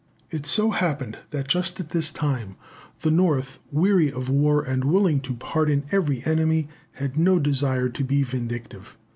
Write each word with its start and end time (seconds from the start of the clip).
It 0.31 0.47
so 0.47 0.71
happened 0.71 1.19
that, 1.29 1.47
just 1.47 1.79
at 1.79 1.91
this 1.91 2.09
time, 2.09 2.55
the 3.01 3.11
North, 3.11 3.59
weary 3.71 4.11
of 4.11 4.29
war 4.29 4.63
and 4.63 4.83
willing 4.83 5.19
to 5.19 5.35
pardon 5.35 5.83
every 5.91 6.25
enemy, 6.25 6.69
had 6.93 7.19
no 7.19 7.37
desire 7.37 7.87
to 7.89 8.03
be 8.03 8.23
vindictive. 8.23 8.97